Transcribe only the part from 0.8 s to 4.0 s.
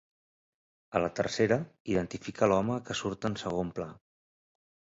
A la tercera, identifica l'home que surt en segon pla.